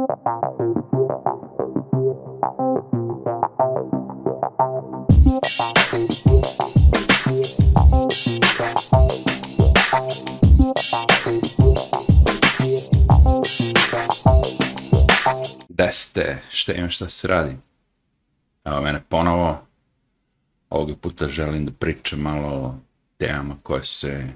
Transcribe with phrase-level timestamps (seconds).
[0.00, 0.16] Deste.
[16.50, 17.56] Šta imam šta se radi?
[18.64, 19.58] Evo mene ponovo.
[20.70, 22.74] Ovoga puta želim da pričam malo o
[23.18, 24.26] temama koje se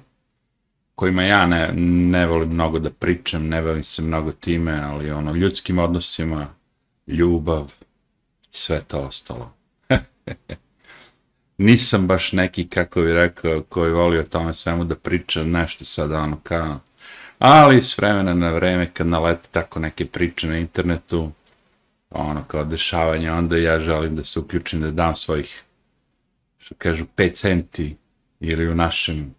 [0.95, 1.73] kojima ja ne,
[2.13, 6.47] ne volim mnogo da pričam, ne bavim se mnogo time, ali ono, ljudskim odnosima,
[7.07, 7.73] ljubav,
[8.51, 9.55] sve to ostalo.
[11.59, 16.13] Nisam baš neki, kako bi rekao, koji voli o tome svemu da priča nešto sad,
[16.13, 16.81] ono, kao,
[17.39, 21.33] ali s vremena na vreme, kad nalete tako neke priče na internetu,
[22.11, 25.63] ono, kao dešavanje, onda ja želim da se uključim, da dam svojih,
[26.59, 27.97] što kažu, 5 centi,
[28.41, 29.35] ili u našem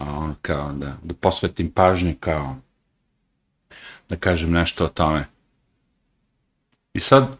[0.00, 2.56] a on kao da, da posvetim pažnju kao
[4.08, 5.26] da kažem nešto o tome.
[6.94, 7.38] I sad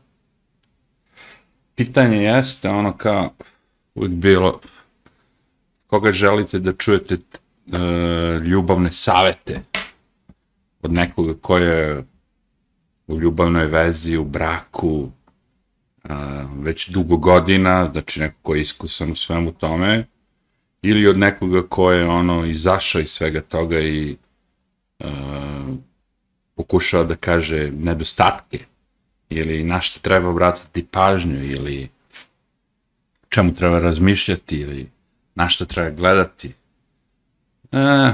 [1.74, 3.34] pitanje jeste ono kao
[3.94, 4.60] uvijek bilo
[5.86, 7.18] koga želite da čujete e,
[8.44, 9.62] ljubavne savete
[10.82, 12.04] od nekoga ko je
[13.06, 15.10] u ljubavnoj vezi, u braku,
[16.04, 20.06] a, već dugo godina, znači neko ko je iskusan u svemu tome,
[20.82, 24.16] ili od nekoga ko je ono izašao iz svega toga i
[24.98, 25.08] uh,
[26.54, 28.58] pokušao da kaže nedostatke
[29.28, 31.88] ili na što treba obratiti pažnju ili
[33.28, 34.90] čemu treba razmišljati ili
[35.34, 36.54] na što treba gledati.
[37.72, 38.12] E,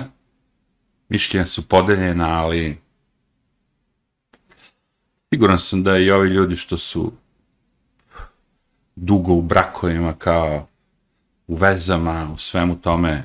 [1.09, 2.79] mišljenja su podeljena, ali
[5.33, 7.13] siguran sam da i ovi ljudi što su
[8.97, 10.69] dugo u brakovima kao
[11.47, 13.23] u vezama, u svemu tome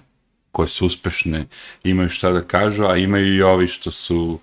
[0.51, 1.45] koje su uspešne,
[1.83, 4.39] imaju šta da kažu, a imaju i ovi što su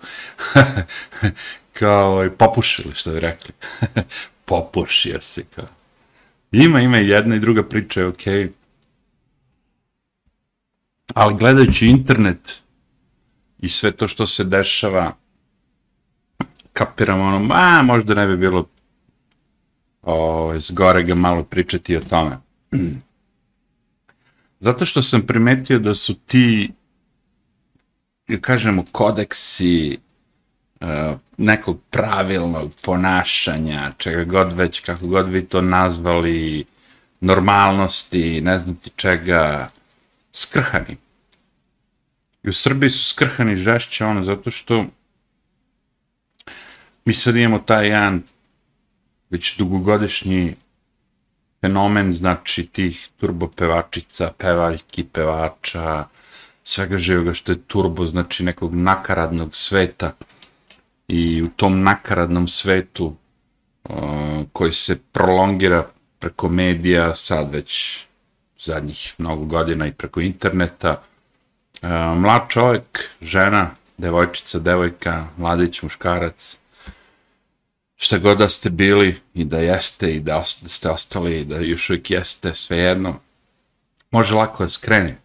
[1.79, 3.53] kao i popušili, što bi rekli.
[4.45, 5.65] Popušio se kao.
[6.51, 8.45] Ima, ima i jedna i druga priča, je okej.
[8.45, 8.49] Okay.
[11.13, 12.61] Ali gledajući internet
[13.59, 15.15] i sve to što se dešava,
[16.73, 18.67] kapiram ono, a možda ne bi bilo
[20.01, 22.37] ovaj, o, zgore ga malo pričati o tome.
[24.59, 26.71] Zato što sam primetio da su ti,
[28.41, 29.97] kažemo, kodeksi
[30.81, 30.87] uh,
[31.37, 36.65] nekog pravilnog ponašanja, čega god već, kako god vi to nazvali,
[37.21, 39.67] normalnosti, ne znam ti čega,
[40.33, 40.97] skrhani.
[42.43, 44.85] I u Srbiji su skrhani žešće ono, zato što
[47.05, 48.23] mi sad imamo taj jedan
[49.29, 50.55] već dugogodišnji
[51.61, 56.05] fenomen, znači, tih turbo pevačica, pevaljki, pevača,
[56.63, 60.11] svega živoga što je turbo, znači, nekog nakaradnog sveta.
[61.07, 63.15] I u tom nakaradnom svetu
[63.83, 63.95] uh,
[64.53, 65.87] koji se prolongira
[66.19, 67.99] preko medija, sad već
[68.59, 71.01] zadnjih mnogo godina i preko interneta,
[71.81, 76.58] uh, mlad čovjek, žena, devojčica, devojka, mladić, muškarac,
[78.01, 81.89] šta god da ste bili i da jeste i da, ste ostali i da još
[81.89, 83.15] uvijek jeste, svejedno,
[84.11, 85.17] može lako da skrene.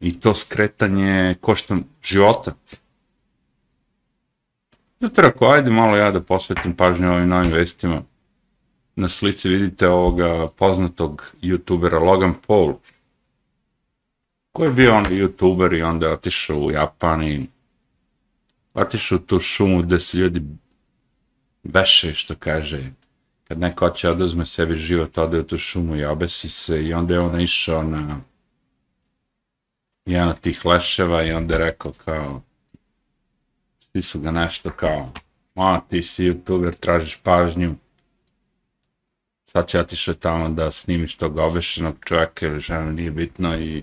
[0.00, 2.52] I to skretanje košta života.
[5.00, 8.02] Zato ako ajde malo ja da posvetim pažnju ovim novim vestima.
[8.96, 12.74] Na slici vidite ovoga poznatog youtubera Logan Paul,
[14.52, 17.46] koji je bio on youtuber i onda je otišao u Japan i
[18.74, 20.42] otišao u tu šumu gde se ljudi
[21.62, 22.82] beše, što kaže,
[23.48, 27.14] kad neko hoće oduzme sebi život, ode u tu šumu i obesi se i onda
[27.14, 28.20] je on išao na
[30.06, 32.42] jedan od tih leševa i onda je rekao kao,
[33.92, 35.12] ti su ga nešto kao,
[35.54, 37.74] ma ti si youtuber, tražiš pažnju,
[39.46, 43.82] sad će otišao tamo da snimiš tog obešenog čovjeka ili žena, nije bitno i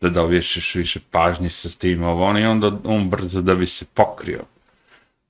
[0.00, 3.84] da dobiješ više pažnje sa tim ovo, on i onda on brzo da bi se
[3.94, 4.44] pokrio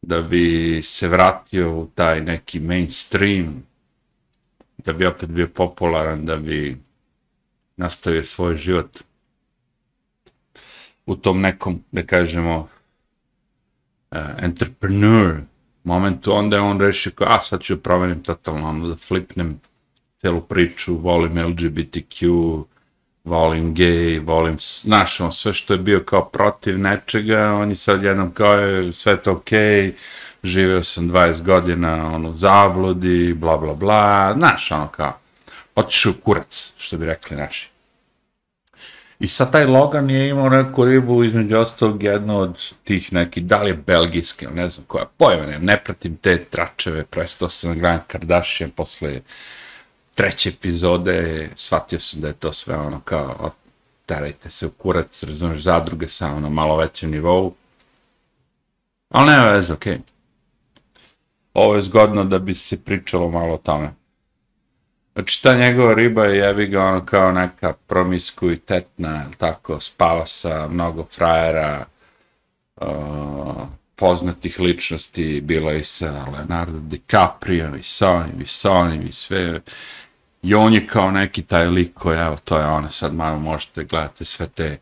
[0.02, 3.62] da bi se vratio u taj neki mainstream,
[4.78, 6.76] da bi opet bio popularan, da bi
[7.76, 8.98] nastavio svoj život
[11.06, 12.68] u tom nekom, da kažemo,
[14.10, 15.40] uh, entrepreneur
[15.84, 19.60] momentu, onda je on rešio kao, a sad ću promenim totalno, ono, da flipnem
[20.16, 22.26] celu priču, volim LGBTQ,
[23.24, 28.02] volim gej, volim, znaš, on sve što je bio kao protiv nečega, on je sad
[28.02, 29.92] jednom kao je sve to okej, okay,
[30.42, 35.18] živeo sam 20 godina ono, u zabludi, bla, bla, bla, znaš, ono kao,
[35.74, 37.72] otišao kurac, što bi rekli naši.
[39.20, 43.62] I sad taj Logan je imao neku ribu, između ostalog jednu od tih nekih, da
[43.62, 47.76] li je belgijski, ne znam koja, pojma ne, ne pratim te tračeve, prestao sam na
[47.76, 49.20] Grand Kardashian posle
[50.14, 53.50] treće epizode, shvatio sam da je to sve ono kao,
[54.06, 57.54] terajte se u kurac, razumiješ, zadruge sa ono malo većem nivou.
[59.08, 59.92] Ali nema veze, okej.
[59.92, 60.00] Okay.
[61.54, 63.90] Ovo je zgodno da bi se pričalo malo o tome.
[65.12, 71.04] Znači, ta njegova riba je jebi ga ono kao neka promiskuitetna, tako, spava sa mnogo
[71.16, 71.84] frajera,
[72.76, 72.86] uh,
[73.96, 79.60] poznatih ličnosti, bila i sa Leonardo DiCaprio, i sa onim, i sa onim, i sve.
[80.42, 83.84] I on je kao neki taj lik koji, evo, to je ono, sad malo možete
[83.84, 84.78] gledati sve te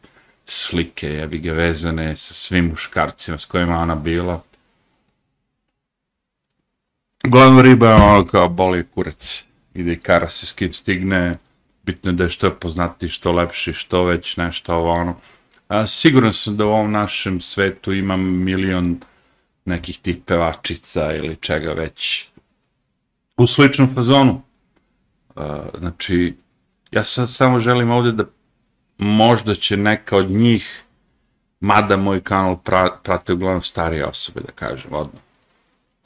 [0.46, 4.40] slike, jebi ga vezane sa svim muškarcima s kojima ona bila.
[7.24, 11.38] Glavna riba je ono kao boli kurac ide i kara se skid stigne,
[11.82, 15.16] bitno da je što je poznati, što lepši, što već nešto ovo ono.
[15.70, 19.00] A, siguran sam da u ovom našem svetu imam milion
[19.64, 22.28] nekih tih pevačica ili čega već
[23.36, 24.42] u sličnom fazonu.
[25.36, 26.34] A, znači,
[26.90, 28.24] ja sad samo želim ovdje da
[28.98, 30.82] možda će neka od njih,
[31.60, 32.58] mada moj kanal
[33.02, 35.22] prate uglavnom starije osobe, da kažem, odmah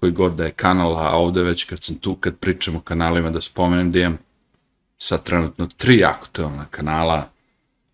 [0.01, 3.31] koji god da je kanal, a ovde već kad sam tu, kad pričam o kanalima,
[3.31, 4.19] da spomenem da imam
[4.99, 7.29] sad trenutno tri aktualna kanala,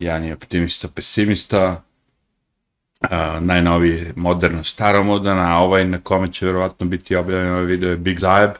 [0.01, 1.83] jedan je optimista, pesimista,
[3.01, 7.89] a, najnoviji je moderno, staromodan, a ovaj na kome će vjerovatno biti objavljen ovaj video
[7.89, 8.51] je Big Zajeb,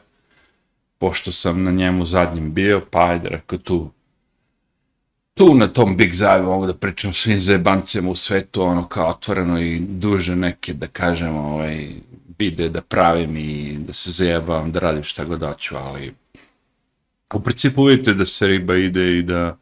[0.98, 3.90] pošto sam na njemu zadnjim bio, pa ajde, rekao tu,
[5.34, 9.60] tu na tom Big Zajebu mogu da pričam svim zajebancima u svetu, ono kao otvoreno
[9.60, 11.88] i duže neke, da kažem, ovaj,
[12.38, 16.14] vide da pravim i da se zajebam, da radim šta god hoću, ali
[17.34, 19.56] u principu vidite da se riba ide i da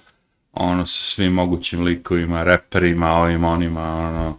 [0.52, 4.38] ono sa svim mogućim likovima, reperima, ovim, onima, ono,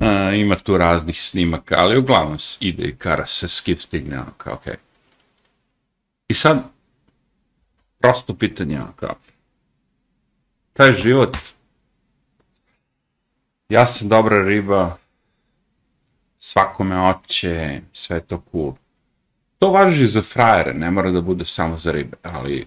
[0.00, 4.54] a, ima tu raznih snimaka, ali uglavnom ide i kara se skip stigne, ono kao,
[4.54, 4.72] okej.
[4.72, 4.76] Okay.
[6.28, 6.62] I sad,
[7.98, 9.14] prosto pitanje, ono kao,
[10.72, 11.36] taj život,
[13.68, 14.96] ja sam dobra riba,
[16.38, 18.72] svakome oće, sve to cool.
[19.58, 22.66] To važi za frajere, ne mora da bude samo za ribe, ali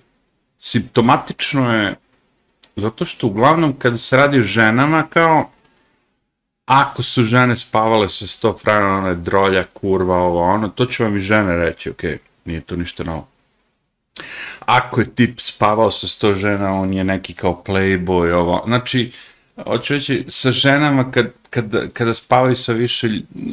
[0.59, 1.95] simptomatično je
[2.75, 5.49] zato što uglavnom kada se radi o ženama kao
[6.65, 11.03] ako su žene spavale sa sto frajera, ona je drolja, kurva, ovo, ono, to će
[11.03, 12.03] vam i žene reći, ok,
[12.45, 13.27] nije to ništa novo.
[14.59, 19.11] Ako je tip spavao sa sto žena, on je neki kao playboy, ovo, znači,
[19.63, 23.09] hoću reći, sa ženama kad, kad, kada spavaju sa više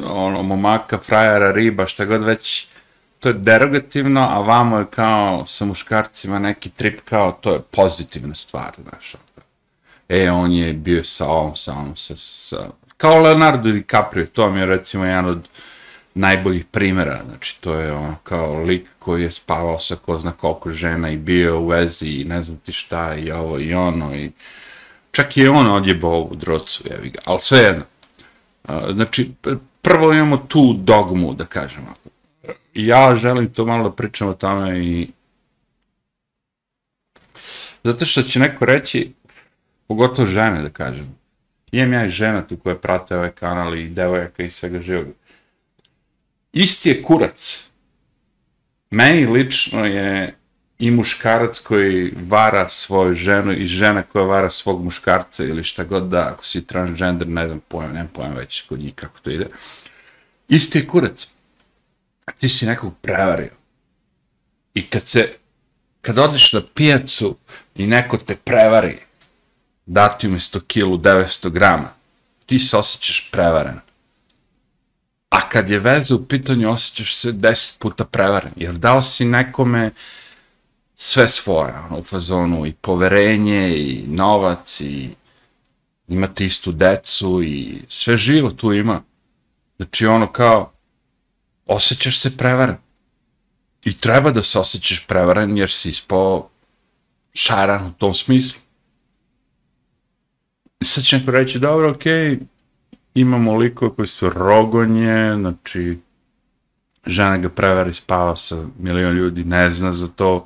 [0.09, 2.67] ono, momaka, frajara, riba, šta god već,
[3.23, 8.35] to je derogativno, a vamo je kao sa muškarcima neki trip kao, to je pozitivna
[8.35, 9.15] stvar, znaš.
[9.15, 9.45] Ono.
[10.09, 12.67] E, on je bio sa ovom, sa ovom, sa, sa,
[12.97, 15.47] kao Leonardo DiCaprio, to mi je recimo jedan od
[16.13, 20.71] najboljih primjera, znači to je ono kao lik koji je spavao sa ko zna koliko
[20.71, 24.31] žena i bio u vezi i ne znam ti šta i ovo i ono i
[25.11, 27.83] čak je on odjebao ovu drocu, jevi ga, ali sve jedno.
[28.93, 29.31] Znači,
[29.81, 32.12] prvo imamo tu dogmu, da kažem, ako
[32.73, 35.07] Ja želim to malo da pričam o tome i...
[37.83, 39.13] Zato što će neko reći,
[39.87, 41.15] pogotovo žene, da kažem.
[41.71, 45.07] Imam ja i žena tu koja prate ovaj kanal i devojaka i svega živog.
[46.53, 47.69] Isti je kurac.
[48.91, 50.35] Meni lično je
[50.79, 56.03] i muškarac koji vara svoju ženu i žena koja vara svog muškarca ili šta god
[56.03, 59.47] da, ako si transgender, ne znam pojem, nemam pojem već kod njih kako to ide.
[60.47, 61.32] Isti je kurac.
[62.37, 63.51] Ti si nekog prevario.
[64.73, 65.33] I kad se,
[66.01, 67.37] kad odeš na pijacu
[67.75, 68.97] i neko te prevari,
[69.85, 71.89] dati umjesto kilu 900 grama,
[72.45, 73.79] ti se osjećaš prevaren.
[75.29, 78.51] A kad je veza u pitanju, osjećaš se 10 puta prevaren.
[78.55, 79.91] Jer dao si nekome
[80.95, 85.09] sve svoje, ono, u fazonu i poverenje i novac i
[86.07, 89.01] imate istu decu i sve živo tu ima.
[89.77, 90.73] Znači ono kao,
[91.73, 92.75] osjećaš se prevaren.
[93.83, 96.49] I treba da se osjećaš prevaren jer si ispao
[97.33, 98.61] šaran u tom smislu.
[100.83, 102.39] Sad će neko reći, dobro, okej, okay,
[103.15, 105.99] imamo likove koji su rogonje, znači,
[107.05, 110.45] žena ga prevari, spava sa milion ljudi, ne zna za to,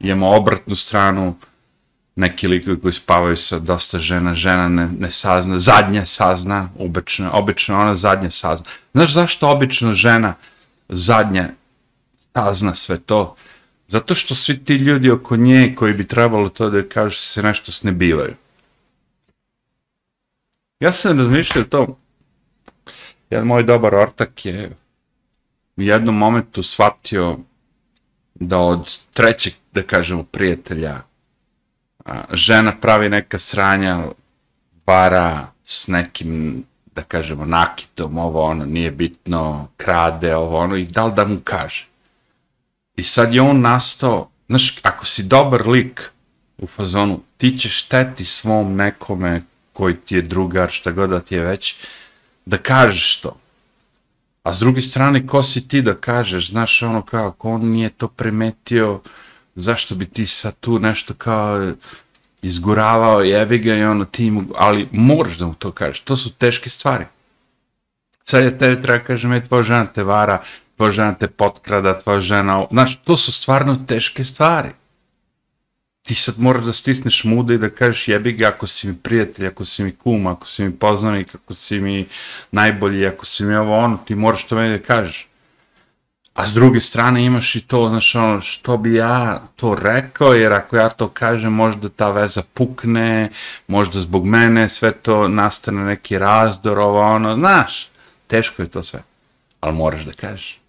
[0.00, 1.34] imamo obratnu stranu,
[2.16, 7.80] neki likovi koji spavaju sa dosta žena, žena ne, ne sazna, zadnja sazna, obično, obično
[7.80, 8.66] ona zadnja sazna.
[8.94, 10.34] Znaš zašto obično žena
[10.92, 11.48] zadnja
[12.32, 13.36] sazna sve to?
[13.88, 17.72] Zato što svi ti ljudi oko nje koji bi trebalo to da kažu se nešto
[17.72, 18.34] snebivaju.
[20.80, 21.96] Ja sam razmišljao o tom,
[23.30, 24.70] jedan moj dobar ortak je
[25.76, 27.38] u jednom momentu shvatio
[28.34, 31.00] da od trećeg, da kažemo, prijatelja,
[32.04, 34.02] a, žena pravi neka sranja,
[34.86, 41.04] bara s nekim, da kažemo, nakitom, ovo ono, nije bitno, krade, ovo ono, i da
[41.04, 41.86] li da mu kaže.
[42.96, 46.10] I sad je on nastao, znaš, ako si dobar lik
[46.58, 51.34] u fazonu, ti ćeš šteti svom nekome koji ti je drugar, šta god da ti
[51.34, 51.76] je već,
[52.46, 53.36] da kažeš to.
[54.42, 57.90] A s druge strane, ko si ti da kažeš, znaš, ono kao, ako on nije
[57.90, 59.00] to primetio,
[59.54, 61.72] zašto bi ti sad tu nešto kao
[62.42, 66.32] izguravao, jebi ga i ono ti mu, ali moraš da mu to kažeš, to su
[66.32, 67.04] teške stvari.
[68.24, 70.42] Sad ja tebe treba kažem, je tvoja žena te vara,
[70.76, 74.70] tvoja žena te potkrada, tvoja žena, znaš, to su stvarno teške stvari
[76.02, 79.46] ti sad moraš da stisneš muda i da kažeš jebi ga ako si mi prijatelj,
[79.46, 82.06] ako si mi kum, ako si mi poznanik, ako si mi
[82.50, 85.28] najbolji, ako si mi ovo ono, ti moraš to meni da kažeš.
[86.34, 90.52] A s druge strane imaš i to, znaš, ono, što bi ja to rekao, jer
[90.52, 93.30] ako ja to kažem, možda ta veza pukne,
[93.66, 97.88] možda zbog mene sve to nastane neki razdor, ovo ono, znaš,
[98.26, 99.02] teško je to sve,
[99.60, 100.60] ali moraš da kažeš.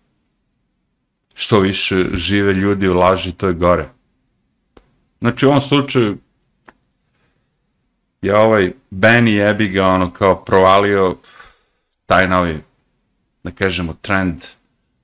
[1.34, 3.89] Što više žive ljudi u laži, to je gore.
[5.22, 6.17] Znači u ovom slučaju
[8.22, 11.15] je ovaj Benny jebi ga ono kao provalio
[12.05, 12.62] taj novi,
[13.43, 14.46] da kažemo, trend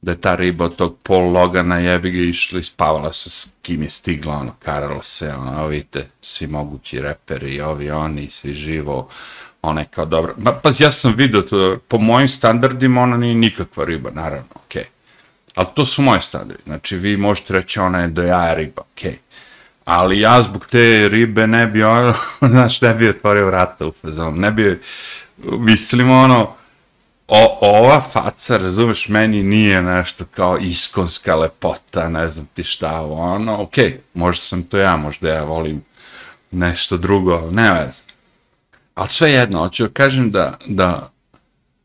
[0.01, 3.48] da je ta riba od tog Paul Logana jebi ga išla i spavala se s
[3.62, 9.10] kim je stigla, ono, karalo se, ono, vidite, svi mogući reperi, ovi, oni, svi živo,
[9.62, 10.34] ona je kao dobro.
[10.38, 14.84] Ma, pa ja sam vidio to, po mojim standardima ona nije nikakva riba, naravno, okej.
[14.84, 14.88] Okay.
[15.56, 19.12] Ali to su moje standardi, znači vi možete reći ona je do jaja riba, okej.
[19.12, 19.29] Okay
[19.89, 22.13] ali ja zbog te ribe ne bi ono,
[22.51, 24.79] znaš, ne bi otvorio vrata u fazon, ne bi,
[25.44, 26.53] mislim ono,
[27.30, 33.62] o, ova faca, razumeš, meni nije nešto kao iskonska lepota, ne znam ti šta, ono,
[33.62, 35.82] okej, okay, možda sam to ja, možda ja volim
[36.52, 38.02] nešto drugo, ne veze.
[38.96, 41.10] Ali sve jedno, hoću kažem da, da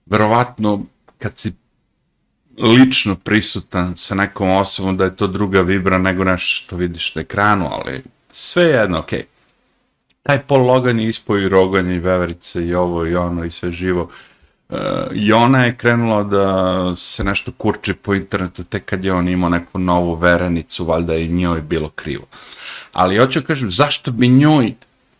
[0.06, 0.82] verovatno
[1.18, 1.52] kad si
[2.58, 7.22] lično prisutan sa nekom osobom da je to druga vibra nego nešto što vidiš na
[7.22, 9.18] ekranu, ali sve jedno, okej.
[9.18, 9.24] Okay.
[10.22, 13.72] Taj Paul Logan je ispoj i Rogan i Veverice i ovo i ono i sve
[13.72, 14.10] živo.
[15.14, 19.50] I ona je krenula da se nešto kurči po internetu tek kad je on imao
[19.50, 22.24] neku novu verenicu, valjda je njoj bilo krivo.
[22.92, 24.74] Ali hoću kažem, zašto bi njoj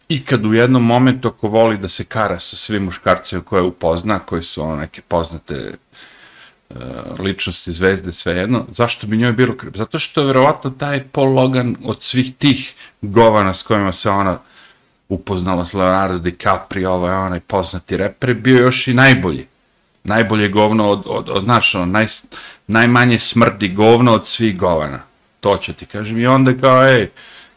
[0.09, 4.43] ikad u jednom momentu ako voli da se kara sa svim muškarcima koje upozna, koji
[4.43, 6.75] su ono neke poznate e,
[7.19, 9.77] ličnosti zvezde, svejedno, zašto bi njoj bilo krivo?
[9.77, 14.39] Zato što je verovatno taj Paul Logan od svih tih govana s kojima se ona
[15.09, 19.47] upoznala s Leonardo DiCaprio, ovaj onaj poznati reper, bio još i najbolji.
[20.05, 22.07] Najbolje govno od, od, od znaš, ono, naj,
[22.67, 24.99] najmanje smrdi govno od svih govana.
[25.41, 26.21] To će ti kažem.
[26.21, 27.11] I onda kao, ej,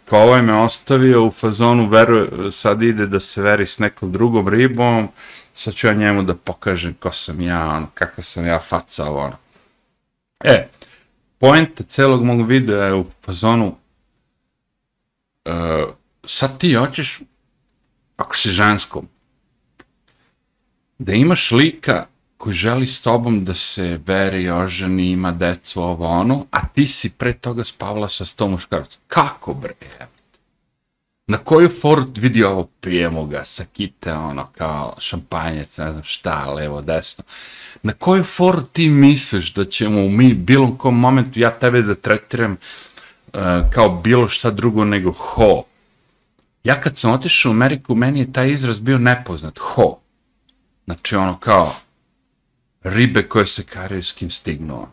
[0.05, 4.47] kao ovaj me ostavio u fazonu, veru, sad ide da se veri s nekom drugom
[4.47, 5.07] ribom,
[5.53, 9.19] sad ću ja njemu da pokažem ko sam ja, ono, kakva sam ja faca, ovo,
[9.19, 9.37] ono.
[10.43, 10.67] E,
[11.37, 13.75] poenta celog mog videa je u fazonu,
[15.45, 15.53] uh,
[16.25, 17.19] sad ti hoćeš,
[18.17, 19.07] ako si ženskom,
[20.99, 22.05] da imaš lika
[22.37, 27.09] koji želi s tobom da se veri, oženi, ima decu, ovo, ono, a ti si
[27.09, 28.99] pre toga spavala sa sto muškarca.
[29.07, 30.17] Kako, bre, evo?
[31.27, 36.81] na koju foru vidi ovo, pijemo ga, sakite, ono, kao šampanjec, ne znam šta, levo,
[36.81, 37.23] desno.
[37.83, 42.51] Na koju foru ti misliš da ćemo mi bilo kom momentu ja tebe da tretiram
[43.33, 43.39] uh,
[43.73, 45.63] kao bilo šta drugo nego ho?
[46.67, 49.99] Ja kad sam otišao u Ameriku, meni je taj izraz bio nepoznat, ho.
[50.85, 51.75] Znači ono kao
[52.83, 54.75] ribe koje se karaju s kim stignu.
[54.75, 54.91] Ono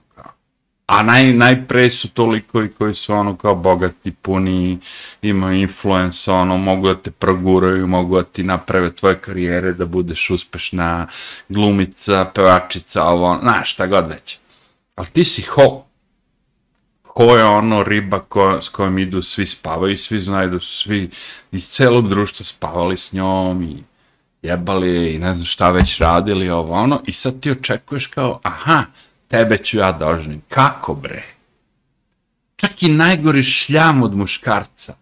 [0.87, 4.79] A naj, najpre su to likovi koji su ono kao bogati, puni,
[5.23, 10.31] imaju influence, ono, mogu da te proguraju, mogu da ti naprave tvoje karijere, da budeš
[10.31, 11.07] uspešna
[11.49, 14.39] glumica, pevačica, ovo, ono, znaš, šta god već.
[14.95, 15.85] Ali ti si ho
[17.15, 21.11] ko je ono riba ko, s kojom idu, svi spavaju, svi znaju da su svi
[21.53, 23.77] iz celog društva spavali s njom i
[24.43, 28.85] jebali i ne znam šta već radili, ovo, ono, i sad ti očekuješ kao, aha,
[29.29, 30.43] tebe ću ja da oženim.
[30.49, 31.25] Kako bre?
[32.57, 34.95] Čak i najgori šljam od muškarca,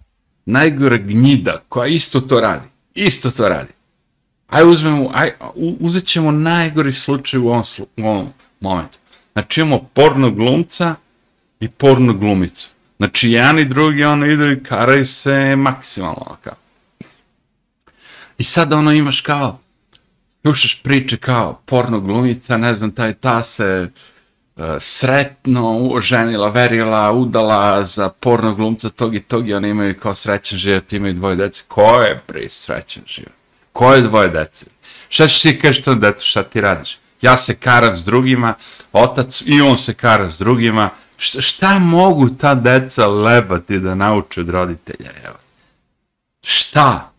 [0.44, 3.72] najgore gnjida koja isto to radi, isto to radi.
[4.48, 5.32] Aj uzmemo, aj,
[5.80, 8.28] uzet ćemo najgori slučaj u ovom, slu, u ovom
[8.60, 8.98] momentu.
[9.32, 10.94] Znači imamo porno glumca
[11.62, 12.68] i porno glumicu.
[12.96, 16.54] Znači jedan i drugi ono idu i karaju se maksimalno ono kao.
[18.38, 19.58] I sad ono imaš kao
[20.42, 23.88] slušaš priče kao porno glumica, ne znam, taj ta se
[24.56, 30.14] uh, sretno oženila, verila, udala za porno glumca tog i tog i oni imaju kao
[30.14, 31.62] srećan život, imaju dvoje dece.
[31.68, 33.32] Ko je pri srećan život?
[33.72, 34.66] Ko je dvoje dece?
[35.08, 36.98] Šta ćeš ti kažeš tom detu, šta ti radiš?
[37.22, 38.54] Ja se karam s drugima,
[38.92, 40.90] otac i on se kara s drugima.
[41.16, 45.10] Šta, šta mogu ta deca lebati da nauče od roditelja?
[45.24, 45.36] Evo.
[46.42, 47.12] Šta?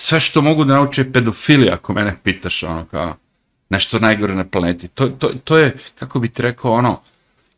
[0.00, 3.16] sve što mogu da nauče je pedofilija, ako mene pitaš, ono, kao,
[3.70, 4.88] nešto najgore na planeti.
[4.88, 7.00] To, to, to je, kako bi ti rekao, ono,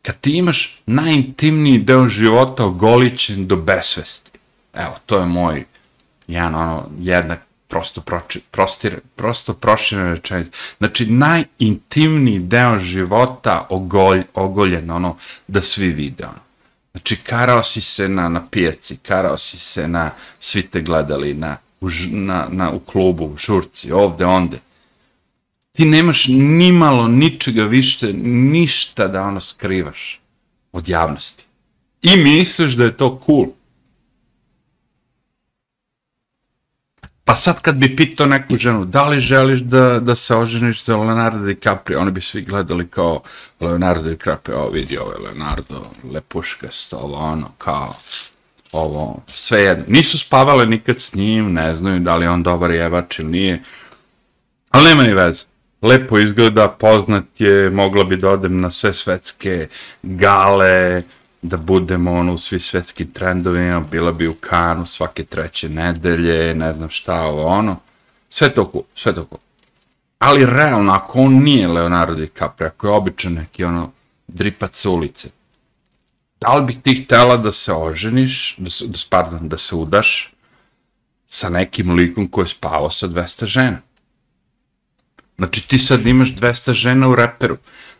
[0.01, 4.31] kad ti imaš najintimniji deo života ogoličen do besvesti.
[4.73, 5.65] Evo, to je moj,
[6.27, 7.39] jedan, ono, jednak,
[7.73, 10.51] prosto, proči, prostir, prosto proširena rečenica.
[10.77, 15.15] Znači, najintimniji deo života ogolj, ogoljen, ono,
[15.47, 16.41] da svi vide, ono.
[16.91, 21.57] Znači, karao si se na, na pijaci, karao si se na, svi te gledali, na,
[21.81, 24.59] u, na, na, u klubu, u žurci, ovde, onde.
[25.71, 28.13] Ti nemaš ni malo ničega više,
[28.53, 30.19] ništa da ono skrivaš
[30.71, 31.43] od javnosti.
[32.01, 33.47] I misliš da je to cool.
[37.25, 40.97] Pa sad kad bi pitao neku ženu, da li želiš da, da se oženiš za
[40.97, 43.21] Leonardo DiCaprio, oni bi svi gledali kao
[43.59, 47.95] Leonardo DiCaprio, ovo vidi, ovo je Leonardo, lepuška, ovo ono, kao,
[48.71, 49.85] ovo, sve jedno.
[49.87, 53.61] Nisu spavale nikad s njim, ne znaju da li on dobar jevač ili nije,
[54.69, 55.45] ali nema ni veze.
[55.81, 59.67] Lepo izgleda, poznat je, mogla bi da odem na sve svetske
[60.03, 61.01] gale,
[61.43, 66.73] da budemo ono u svi svetskim trendovima, bila bi u kanu svake treće nedelje, ne
[66.73, 67.77] znam šta ovo ono.
[68.29, 69.39] Sve to cool, sve to cool.
[70.19, 73.91] Ali realno, ako on nije Leonardo DiCaprio, ako je običan neki ono
[74.27, 75.29] dripac ulice,
[76.41, 80.33] da li bi ti htjela da se oženiš, da se, da, pardon, da se udaš
[81.27, 83.81] sa nekim likom koji je spavao sa 200 žena?
[85.37, 87.57] Znači ti sad imaš 200 žena u reperu,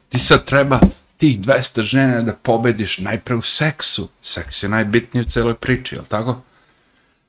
[0.09, 0.79] ti sad treba
[1.23, 6.03] tih 200 žena da pobediš najpre u seksu, seks je najbitniji u celoj priči, jel
[6.05, 6.41] tako?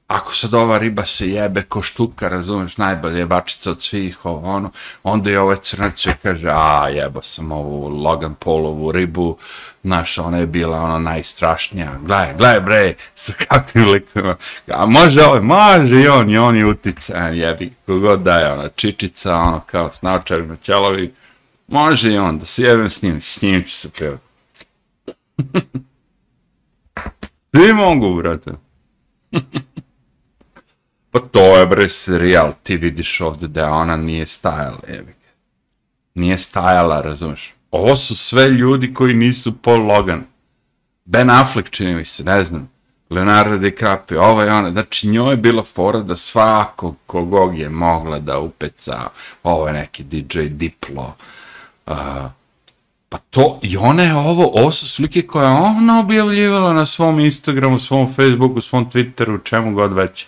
[0.06, 4.50] ako sad ova riba se jebe ko štuka, razumeš, najbolje je bačica od svih, ovo,
[4.50, 4.70] ono,
[5.02, 9.36] onda je ovaj crnac kaže, a jebo sam ovu Logan Paulovu ribu,
[9.82, 14.36] znaš, ona je bila ono najstrašnija, gledaj, gledaj bre, sa kakvim likovima,
[14.68, 19.36] a može ovaj, može i on, i on je uticajan, jebi, kogod daje, ona, čičica,
[19.36, 20.20] ono, kao s na
[20.62, 21.14] ćelovi,
[21.66, 24.24] može i on, sjebem s njim, s njim ću se pevati.
[27.54, 28.50] Svi mogu, brate.
[31.10, 35.14] Pa to je bre serijal, ti vidiš ovde da ona nije stajala, jebi
[36.14, 37.54] Nije stajala, razumeš?
[37.70, 40.24] Ovo su sve ljudi koji nisu Paul Logan.
[41.04, 42.70] Ben Affleck čini mi se, ne znam.
[43.10, 44.70] Leonardo DiCaprio, ovo je ona.
[44.70, 49.08] Znači, njoj je bila fora da svako kogog je mogla da upeca,
[49.42, 51.16] ovo je neki DJ Diplo.
[51.86, 51.96] Uh,
[53.08, 57.78] pa to, i ona je ovo, ovo su slike koje ona objavljivala na svom Instagramu,
[57.78, 60.26] svom Facebooku, svom Twitteru, čemu god već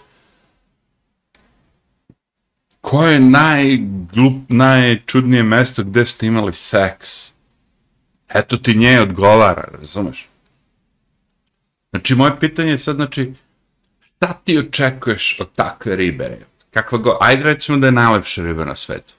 [2.87, 7.33] koje je najglup, najčudnije mesto gde ste imali seks?
[8.29, 10.29] Eto ti nje odgovara, razumeš?
[11.91, 13.33] Znači, moje pitanje je sad, znači,
[14.01, 16.39] šta ti očekuješ od takve ribere?
[16.71, 19.15] Kakva go, ajde recimo da je najlepša riba na svetu.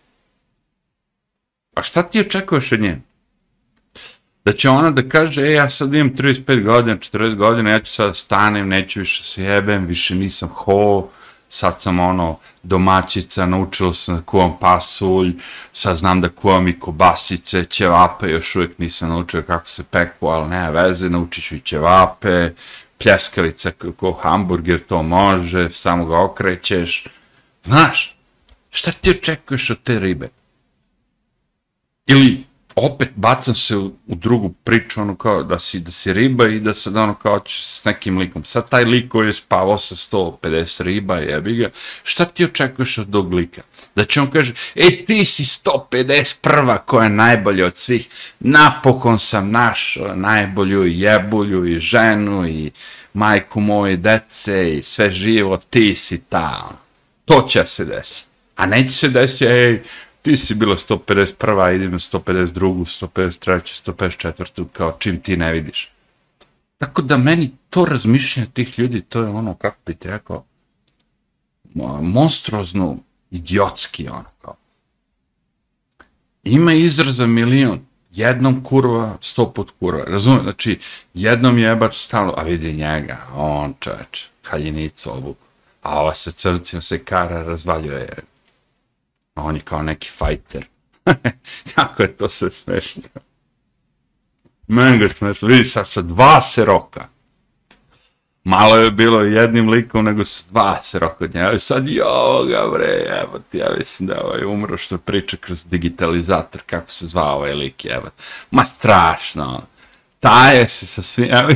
[1.78, 2.98] A šta ti očekuješ od nje?
[4.46, 7.92] Da će ona da kaže, e, ja sad imam 35 godina, 40 godina, ja ću
[7.92, 11.08] sad stanem, neću više se jebem, više nisam ho,
[11.50, 15.34] sad sam ono domaćica, naučila sam da kuvam pasulj,
[15.74, 20.50] sad znam da kuvam i kobasice, ćevape, još uvijek nisam naučio kako se peku, ali
[20.50, 22.50] ne veze, naučit ću i ćevape,
[22.98, 27.04] pljeskavica kako hamburger, to može, samo ga okrećeš.
[27.64, 28.16] Znaš,
[28.72, 30.37] šta ti očekuješ od te ribe?
[32.08, 32.44] Ili,
[32.76, 36.60] opet bacam se u, u drugu priču, ono kao da si, da si riba i
[36.60, 38.44] da se ono kao s nekim likom.
[38.44, 41.70] Sad taj lik koji je spavao sa 150 riba, jebi ga,
[42.04, 43.62] šta ti očekuješ od tog lika?
[43.96, 48.08] Da će on kaže, e ti si 150 prva koja je najbolja od svih,
[48.40, 52.72] napokon sam naš najbolju jebulju i ženu i
[53.14, 56.68] majku moje dece i sve živo, ti si ta.
[56.70, 56.78] Ono.
[57.26, 58.28] To će se desiti.
[58.56, 59.82] A neće se desiti, ej,
[60.28, 61.76] ti si bila 151.
[61.76, 62.86] idem na 152.
[62.86, 63.92] 153.
[63.92, 64.66] 154.
[64.74, 65.92] kao čim ti ne vidiš.
[66.78, 70.44] Tako da meni to razmišljanje tih ljudi, to je ono, kako bi ti rekao,
[72.02, 72.98] monstrozno,
[73.32, 74.56] idiotski, ono, kao.
[76.44, 77.80] Ima izraza milion,
[78.12, 80.80] jednom kurva, sto put kurva, razumijem, znači,
[81.14, 85.46] jednom jebač stalo, a vidi njega, on čač, haljinicu obuku,
[85.82, 88.10] a ova se crncima se kara razvaljuje,
[89.38, 90.66] A on je kao neki fajter.
[91.76, 93.02] Kako je to sve smešno.
[94.68, 95.48] Mega smešno.
[95.48, 97.08] Vidi sad sa dva se roka.
[98.44, 101.60] Malo je bilo jednim likom, nego su dva se roka od njega.
[101.60, 106.92] Sad joga, bre, evo ti, ja mislim da ovaj umro što priča kroz digitalizator, kako
[106.92, 108.10] se zvao ovaj lik, evo.
[108.52, 109.77] Ma strašno, ono
[110.20, 111.50] taje se sa svim, evo,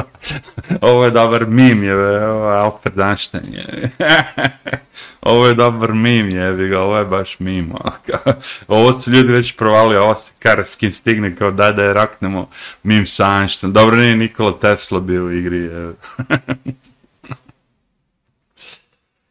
[0.80, 1.94] ovo je dobar mim, je,
[2.26, 3.90] ovo je Alfred Einstein, je.
[5.32, 7.72] ovo je dobar mim, je, ovo je baš mim,
[8.68, 11.94] ovo su ljudi već provali, ovo se kara s kim stigne, kao daj da je
[11.94, 12.48] raknemo
[12.82, 15.94] mim sa Einstein, dobro nije Nikola Tesla bio u igri, je.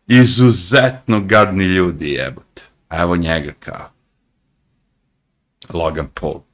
[0.08, 3.90] Izuzetno gadni ljudi, jebote, evo njega kao,
[5.74, 6.51] Logan Paul.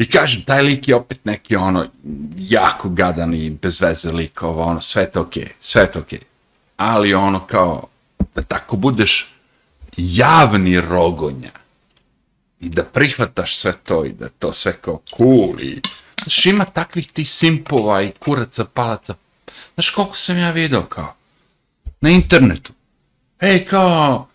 [0.00, 1.86] I kažem, taj lik je opet neki ono,
[2.38, 6.18] jako gadan i bez veze likova, ono, sve to okej, okay, sve to okej.
[6.18, 6.22] Okay.
[6.76, 7.86] Ali ono kao,
[8.34, 9.34] da tako budeš
[9.96, 11.50] javni rogonja
[12.60, 15.80] i da prihvataš sve to i da to sve kao cool i...
[16.22, 19.14] Znaš, ima takvih ti simpova i kuraca, palaca.
[19.74, 21.14] Znaš, koliko sam ja video kao?
[22.00, 22.72] Na internetu.
[23.40, 24.28] Ej, kao,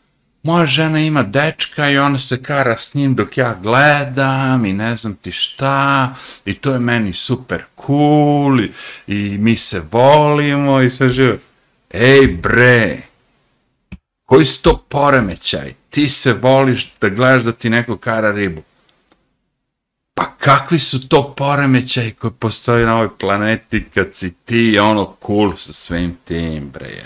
[0.45, 4.95] moja žena ima dečka i ona se kara s njim dok ja gledam i ne
[4.95, 6.13] znam ti šta
[6.45, 8.71] i to je meni super cool i,
[9.07, 11.37] i mi se volimo i sve živo.
[11.89, 13.01] Ej bre,
[14.25, 15.73] koji su to poremećaj?
[15.89, 18.61] Ti se voliš da gledaš da ti neko kara ribu.
[20.13, 25.55] Pa kakvi su to poremećaj koji postoji na ovoj planeti kad si ti ono cool
[25.55, 27.05] sa svim tim bre.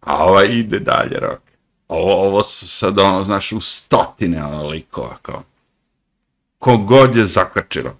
[0.00, 1.45] A ova ide dalje, rok
[1.88, 5.42] ovo, ovo su sad ono, znaš, u stotine ono likova, kao.
[6.58, 7.96] Kogod je zakačilo.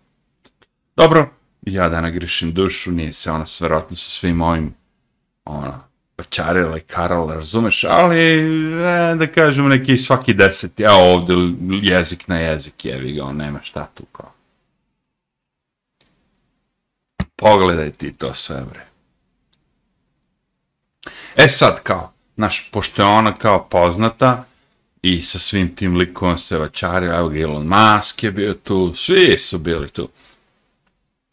[0.96, 1.30] Dobro,
[1.62, 4.74] ja da nagrišim dušu, nije se ona sverovatno sa svim mojim,
[5.44, 5.80] ono,
[6.16, 11.34] pačarila i karala, razumeš, ali, e, da kažemo, neki svaki deset, ja ovde
[11.82, 14.32] jezik na jezik, jevi ga, on nema šta tu, kao.
[17.36, 18.86] Pogledaj ti to sve, bre.
[21.36, 24.44] E sad, kao, naš, pošto je ona kao poznata
[25.02, 29.38] i sa svim tim likom se vačari, evo ga Elon Musk je bio tu, svi
[29.38, 30.08] su bili tu.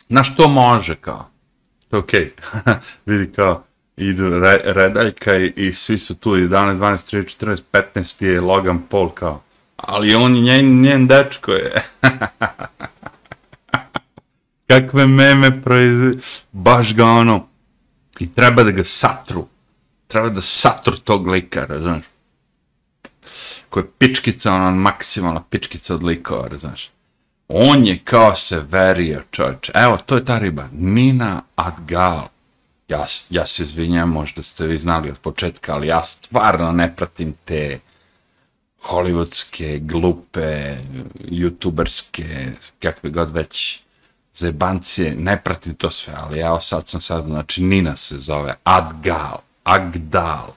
[0.10, 1.30] Na što može kao.
[1.90, 2.34] To je okej.
[2.54, 2.76] Okay.
[3.06, 3.64] Vidi kao,
[3.98, 7.62] idu re, redaljka i, i svi su tu, 11, 12, 13, 14,
[7.96, 9.42] 15 je Logan Paul kao.
[9.76, 11.84] Ali on je njen, njen dečko je.
[14.68, 16.12] Kakve meme proizve,
[16.52, 17.48] baš ga ono,
[18.20, 19.48] i treba da ga satru
[20.14, 22.06] treba da satru tog lika, razumiješ?
[23.70, 26.92] Ko je pičkica, ona maksimalna pičkica od likova, razumiješ?
[27.48, 29.70] On je kao se verio, čovječ.
[29.74, 30.68] Evo, to je ta riba.
[30.72, 32.28] Nina Adgal.
[32.88, 37.34] Ja, ja se izvinjam, možda ste vi znali od početka, ali ja stvarno ne pratim
[37.46, 37.80] te
[38.84, 40.78] hollywoodske, glupe,
[41.20, 43.80] youtuberske, kakve god već
[44.34, 49.38] zajebancije, ne pratim to sve, ali ja sad sam sad, znači Nina se zove, Adgal.
[49.64, 50.54] Agdal.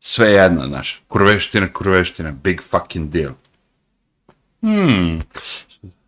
[0.00, 1.02] Sve jedno, znaš.
[1.08, 2.30] Kurveština, kurveština.
[2.30, 3.32] Big fucking deal.
[4.60, 5.22] Hmm.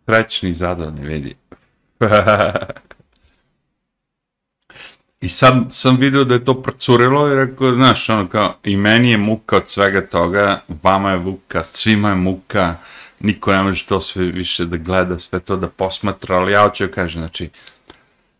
[0.05, 1.35] Srećni i zadovoljni, vidi.
[5.21, 9.11] I sad sam vidio da je to procurilo i rekao, znaš, ono kao, i meni
[9.11, 12.75] je muka od svega toga, vama je muka, svima je muka,
[13.19, 16.85] niko ne može to sve više da gleda, sve to da posmatra, ali ja hoću
[16.85, 17.49] da kažem, znači,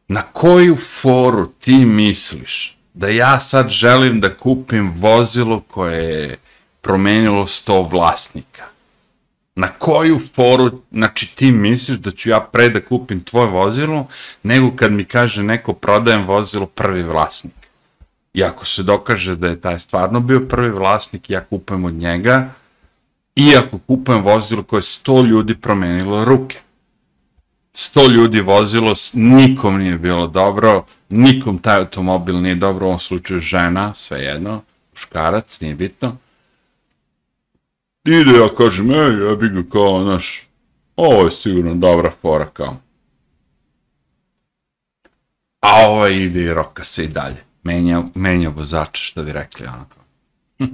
[0.07, 6.37] na koju foru ti misliš da ja sad želim da kupim vozilo koje je
[6.81, 8.63] promenilo sto vlasnika.
[9.55, 14.07] Na koju foru, znači ti misliš da ću ja pre da kupim tvoje vozilo,
[14.43, 17.53] nego kad mi kaže neko prodajem vozilo prvi vlasnik.
[18.33, 22.49] I ako se dokaže da je taj stvarno bio prvi vlasnik, ja kupujem od njega,
[23.35, 26.59] i ako kupujem vozilo koje sto ljudi promenilo ruke
[27.75, 33.39] sto ljudi vozilo, nikom nije bilo dobro, nikom taj automobil nije dobro, u ovom slučaju
[33.39, 34.61] žena, svejedno,
[34.91, 36.17] muškarac, nije bitno.
[38.05, 40.47] Ide, ja kažem, ej, ja bih ga kao, znaš,
[40.95, 42.77] ovo je sigurno dobra fora, kao.
[45.59, 47.43] A ovo ide i roka se i dalje.
[47.63, 49.95] Menja, menja vozača, što bi rekli, onako.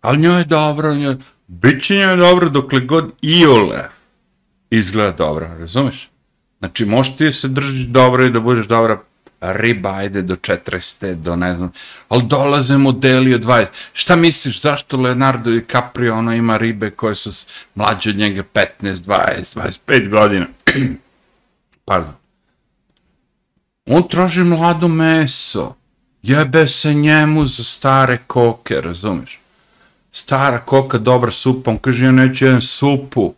[0.00, 1.16] Ali njoj je dobro, njoj,
[1.46, 3.97] bit će njoj dobro dokle god iole
[4.70, 6.10] izgleda dobro, razumeš?
[6.58, 8.98] Znači, možeš ti se držiš dobro i da budeš dobra
[9.40, 11.72] riba, ajde do 40, do ne znam,
[12.08, 13.66] ali dolaze modeli od 20.
[13.92, 17.32] Šta misliš, zašto Leonardo DiCaprio ono ima ribe koje su
[17.74, 20.46] mlađe od njega 15, 20, 25 godina?
[21.84, 22.14] Pardon.
[23.86, 25.74] On traži mlado meso.
[26.22, 29.40] Jebe se njemu za stare koke, razumeš?
[30.12, 33.34] Stara koka, dobra supa, on kaže, ja neću jedan supu,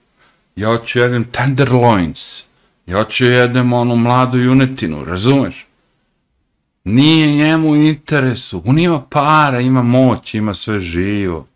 [0.56, 2.42] ja hoću jedem tenderloins,
[2.86, 5.66] ja hoću jedem onu mladu junetinu, razumeš?
[6.84, 11.46] Nije njemu interesu, on ima para, ima moć, ima sve živo.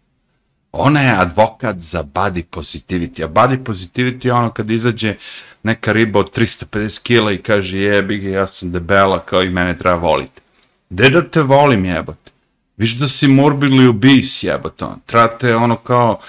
[0.73, 5.15] Ona je advokat za body positivity, a body positivity je ono kad izađe
[5.63, 9.79] neka riba od 350 kila i kaže jebi ga, ja sam debela, kao i mene
[9.79, 10.41] treba voliti.
[10.91, 12.31] Gde da te volim jebote?
[12.77, 15.01] Viš da si morbidly obese jebote, on.
[15.07, 16.21] Trate ono kao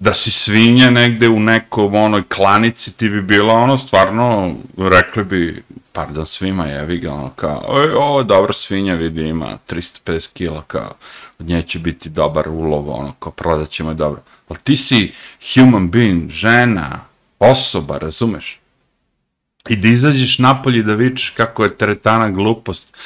[0.00, 5.62] da si svinja negde u nekom onoj klanici, ti bi bila ono stvarno, rekli bi,
[5.92, 10.94] pardon svima je ga, ono kao, oj, ovo dobra svinja vidi ima 350 kila, kao,
[11.38, 14.20] od nje će biti dobar ulov, ono, kao prodat ćemo je dobro.
[14.48, 15.12] Ali ti si
[15.54, 17.00] human being, žena,
[17.38, 18.60] osoba, razumeš?
[19.68, 22.96] I da izađeš napolje da vičeš kako je teretana glupost,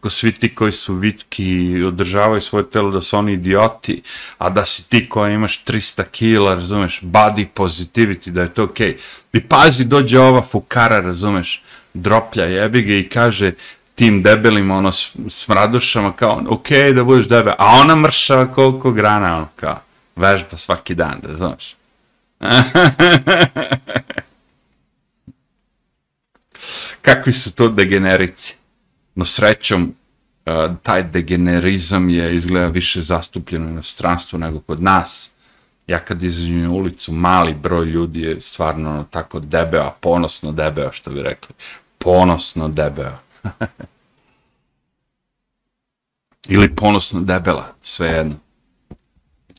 [0.00, 4.02] ko svi ti koji su vitki i održavaju svoje telo da su oni idioti,
[4.38, 8.96] a da si ti koja imaš 300 kila, razumeš, body positivity, da je to okej.
[8.96, 8.98] Okay.
[9.32, 11.62] I pazi, dođe ova fukara, razumeš,
[11.94, 13.52] droplja jebi ga i kaže
[13.94, 14.92] tim debelim, ono,
[15.28, 19.80] smradušama, kao, okay, da budeš debel, a ona mršava koliko grana, ono, kao,
[20.16, 21.76] vežba svaki dan, da znaš.
[27.02, 28.54] Kakvi su to degenerici?
[29.18, 29.94] No srećom,
[30.46, 35.30] uh, taj degenerizam je izgleda više zastupljen u stranstvu nego kod nas.
[35.86, 41.10] Ja kad izvijem ulicu, mali broj ljudi je stvarno ono, tako debeo, ponosno debeo, što
[41.10, 41.54] bi rekli.
[41.98, 43.18] Ponosno debeo.
[46.54, 48.34] Ili ponosno debela, sve jedno.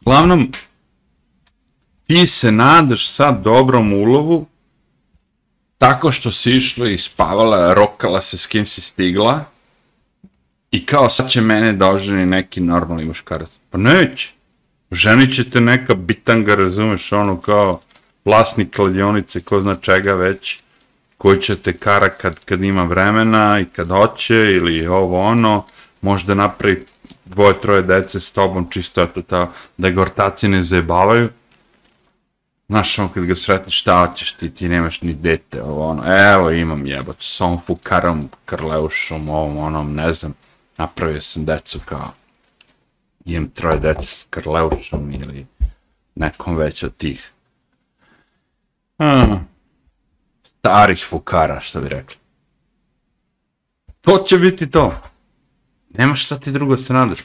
[0.01, 0.51] Glavnom,
[2.07, 4.45] ti se nadaš sad dobrom ulovu,
[5.79, 9.45] tako što si išla i spavala, rokala se s kim si stigla,
[10.71, 13.49] i kao sad će mene da oženi neki normalni muškarac.
[13.69, 14.33] Pa neće.
[14.91, 17.79] Ženit će te neka bitanga, razumeš, ono kao
[18.25, 20.59] vlasnik kladionice, ko zna čega već,
[21.17, 25.65] koji će te kara kad, kad ima vremena i kad hoće, ili ovo ono,
[26.01, 26.85] možda napravi
[27.25, 31.29] dvoje, troje dece s tobom, čisto eto ta, da ga ortaci ne zajebavaju,
[32.69, 36.51] Znaš, on kad ga sretni, šta hoćeš ti, ti nemaš ni dete, ovo ono, evo
[36.51, 40.33] imam jebot, s ovom fukarom, krleušom, ovom onom, ne znam,
[40.77, 42.11] napravio sam decu kao,
[43.25, 45.45] imam troje dece s krleušom ili
[46.15, 47.31] nekom već od tih.
[48.97, 49.47] Hmm.
[50.59, 52.15] Starih fukara, što bi rekli.
[54.01, 54.93] To će biti to.
[55.89, 57.19] Nema šta ti drugo se nadaš.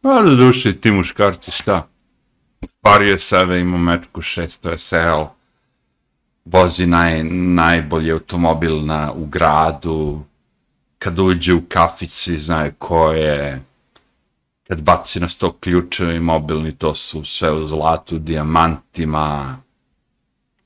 [0.00, 1.91] Pa da duši ti muškarci šta?
[2.80, 5.24] Pario sebe, ima mečku 600 SL,
[6.44, 10.24] vozi naj, najbolji automobil na, u gradu,
[10.98, 13.62] kad uđe u kafić znaju ko je,
[14.68, 19.58] kad baci na sto ključevi mobilni, to su sve u zlatu, dijamantima,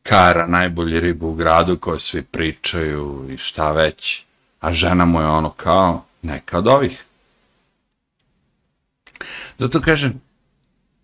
[0.03, 4.23] kara, najbolji ribu u gradu koje svi pričaju i šta već,
[4.61, 7.05] a žena mu je ono kao neka od ovih.
[9.59, 10.21] Zato kažem,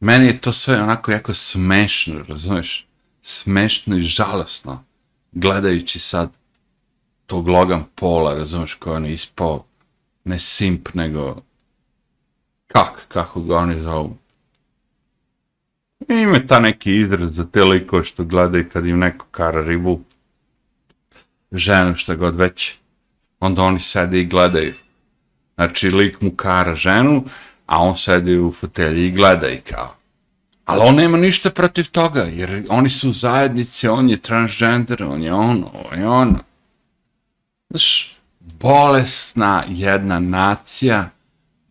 [0.03, 2.87] meni je to sve onako jako smešno, razumiješ?
[3.23, 4.85] Smešno i žalostno,
[5.33, 6.31] gledajući sad
[7.27, 9.65] tog Logan Paula, razumiješ, koji on je ispao
[10.25, 11.43] ne simp, nego
[12.67, 14.17] kak, kako ga oni zovu.
[16.09, 20.01] Ima ta neki izraz za te likove što gledaju kad im neko kara ribu,
[21.53, 22.75] ženu što god već,
[23.41, 24.75] onda oni sede i gledaju.
[25.55, 27.25] Znači, lik mu kara ženu,
[27.67, 29.95] a on sedi u fotelji i gleda i kao.
[30.65, 35.33] Ali on nema ništa protiv toga, jer oni su zajednice, on je transgender, on je
[35.33, 36.39] ono, on je ono.
[37.71, 41.11] Znaš, bolesna jedna nacija,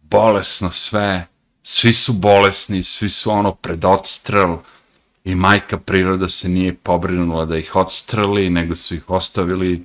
[0.02, 1.28] bolesno sve,
[1.64, 4.58] svi su bolesni, svi su ono pred odstrel
[5.24, 9.84] i majka priroda se nije pobrinula da ih odstreli, nego su ih ostavili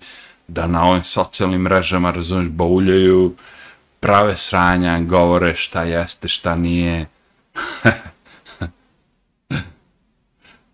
[0.48, 3.34] da na ovim socijalnim mrežama, razumiješ, bauljaju,
[4.06, 7.06] prave sranja, govore šta jeste, šta nije.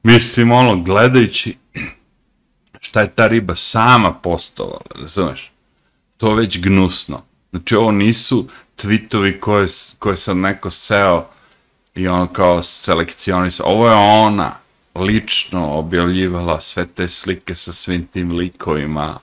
[0.03, 1.57] Mislim, ono, gledajući
[2.81, 5.53] šta je ta riba sama postovala, razumeš?
[6.17, 7.23] To je već gnusno.
[7.51, 9.69] Znači, ovo nisu tweetovi koje,
[9.99, 11.29] koje sam neko seo
[11.95, 13.67] i ono kao selekcionisao.
[13.67, 14.53] Ovo je ona
[14.95, 19.19] lično objavljivala sve te slike sa svim tim likovima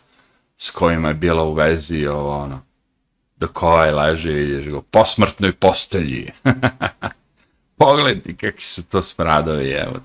[0.58, 2.68] s kojima je bila u vezi ovo ono
[3.39, 6.32] do koje leže vidiš go, posmrtnoj postelji.
[7.78, 9.99] Pogledaj kakvi su to smradovi, evo.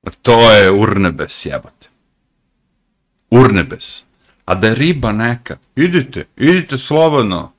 [0.00, 1.88] Pa to je urnebes, jebote.
[3.30, 4.02] Urnebes.
[4.44, 7.52] A da je riba neka, idite, idite slobodno.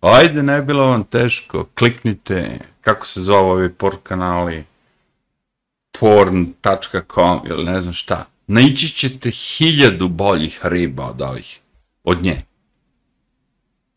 [0.00, 4.64] Ajde, ne bilo vam teško, kliknite, kako se zove ovi por kanali,
[5.98, 8.26] porn.com ili ne znam šta.
[8.46, 11.60] Naići ćete hiljadu boljih riba od ovih,
[12.04, 12.42] od nje.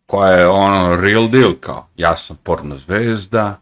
[0.06, 3.60] Koja je ono real deal kao, ja sam porno zvezda,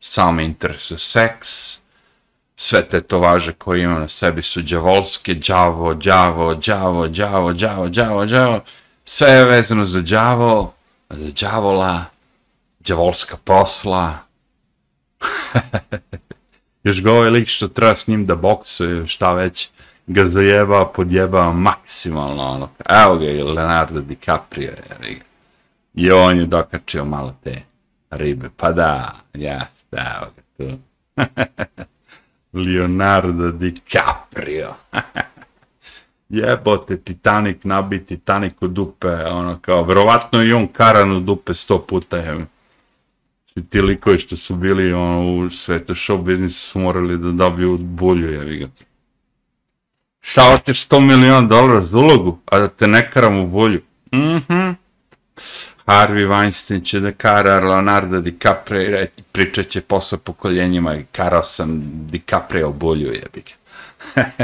[0.00, 1.78] sam interesu seks,
[2.56, 8.26] sve te tovaže koje imam na sebi su džavolske, džavo, džavo, džavo, džavo, džavo, džavo,
[8.26, 8.60] džavo,
[9.04, 10.72] sve je vezano za džavo,
[11.10, 12.04] za džavola,
[12.84, 14.18] džavolska posla.
[16.84, 19.68] Još ga ovaj lik što treba s njim da boksuje, šta već,
[20.06, 25.22] ga zajeba, podjeba maksimalno, ono, evo ga i Leonardo DiCaprio, jer
[25.98, 27.62] i on je dokačio malo te
[28.10, 30.78] ribe, pa da, ja evo ga tu.
[32.64, 34.74] Leonardo DiCaprio.
[36.28, 41.78] Jebote, Titanic nabi Titanic u dupe, ono kao, verovatno i on karan u dupe sto
[41.78, 42.46] puta, je.
[43.46, 47.78] Svi ti likovi što su bili ono, u svetu show biznisu su morali da dobiju
[47.78, 48.68] bulju, je ga.
[50.20, 53.80] Šta hoćeš 100 miliona dolara za ulogu, a da te ne karam u bulju?
[54.12, 54.54] Mhm.
[54.54, 54.87] Mm
[55.88, 61.82] Harvey Weinstein će da kara Leonardo DiCaprio i pričat će posle pokoljenjima i karao sam
[62.10, 63.54] DiCaprio bolju jebike.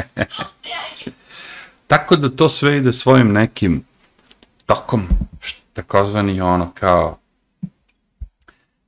[1.87, 3.85] Tako da to sve ide svojim nekim
[4.67, 5.09] tokom,
[5.73, 7.19] takozvani ono kao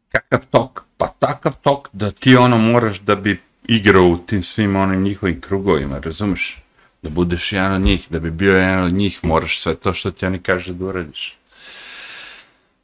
[0.08, 4.76] kakav tok, pa takav tok da ti ono moraš da bi igrao u tim svim
[4.76, 6.58] onim njihovim krugovima, razumeš?
[7.02, 10.10] Da budeš jedan od njih, da bi bio jedan od njih, moraš sve to što
[10.10, 11.36] ti oni kaže da uradiš.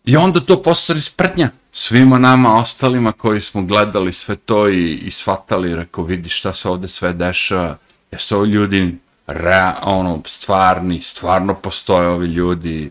[0.05, 1.51] I onda to postane sprdnja.
[1.73, 6.69] Svima nama ostalima koji smo gledali sve to i, i shvatali, rekao, vidi šta se
[6.69, 7.77] ovde sve dešava,
[8.13, 12.91] jesu ovi ljudi rea, ono, stvarni, stvarno postoje ovi ljudi,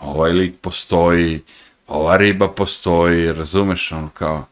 [0.00, 1.40] ovaj lik postoji,
[1.86, 4.46] ova riba postoji, razumeš, ono, kao,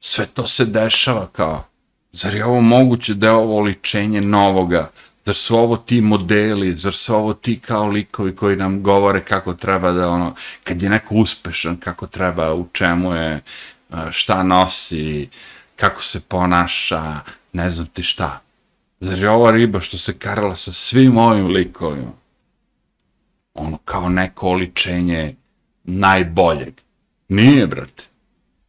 [0.00, 1.64] sve to se dešava, kao,
[2.12, 4.90] zar je ovo moguće da je ovo ličenje novoga,
[5.26, 9.54] zar su ovo ti modeli, zar su ovo ti kao likovi koji nam govore kako
[9.54, 10.34] treba da ono,
[10.64, 13.42] kad je neko uspešan, kako treba, u čemu je, e,
[14.10, 15.28] šta nosi,
[15.76, 17.20] kako se ponaša,
[17.52, 18.40] ne znam ti šta.
[19.00, 22.12] Zar je ova riba što se karala sa svim ovim likovima,
[23.54, 25.34] ono, kao neko oličenje
[25.84, 26.74] najboljeg?
[27.28, 28.04] Nije, brate.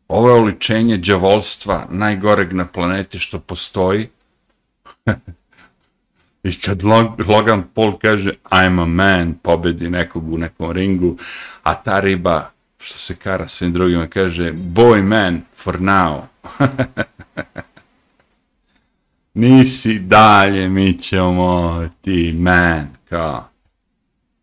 [0.08, 4.10] Ovo je oličenje džavolstva najgoreg na planeti što postoji,
[6.48, 6.84] I kad
[7.28, 11.18] Logan Paul kaže I'm a man, pobedi nekog u nekom ringu,
[11.64, 16.22] a ta riba, što se kara svim drugima, kaže boy man for now.
[19.34, 23.50] Nisi dalje, mi ćemo ti man, kao.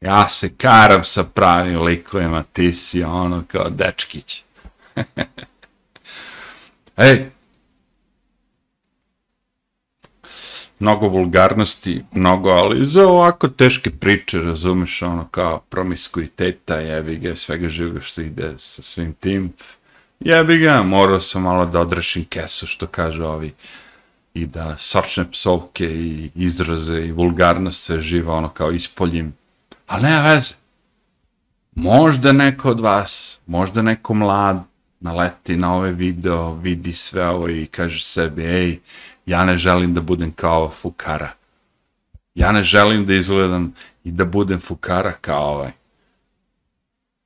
[0.00, 4.42] Ja se karam sa pravim likovima, ti si ono kao dečkić.
[6.96, 7.30] Ej,
[10.84, 17.68] mnogo vulgarnosti, mnogo, ali za ovako teške priče, razumeš, ono kao promiskuiteta, jebi ga, svega
[17.68, 19.52] živoga što ide sa svim tim,
[20.20, 23.52] jebi ga, morao sam malo da odrešim kesu, što kaže ovi,
[24.34, 29.32] i da sočne psovke i izraze i vulgarnost se živa, ono kao ispoljim,
[29.86, 30.54] ali nema veze.
[31.74, 34.62] Možda neko od vas, možda neko mlad,
[35.00, 38.78] naleti na ovaj video, vidi sve ovo i kaže sebi, ej,
[39.26, 41.32] ja ne želim da budem kao fukara.
[42.34, 45.70] Ja ne želim da izgledam i da budem fukara kao ovaj.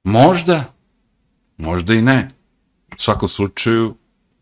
[0.04, 0.64] Možda,
[1.56, 2.28] možda i ne.
[2.92, 3.94] U svakom slučaju,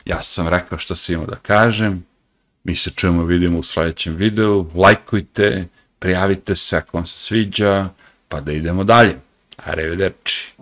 [0.04, 2.04] ja sam rekao što sam imao da kažem.
[2.64, 4.66] Mi se čujemo, vidimo u sljedećem videu.
[4.74, 7.88] Lajkujte, prijavite se ako vam se sviđa,
[8.28, 9.16] pa da idemo dalje.
[9.64, 10.52] Arrivederci.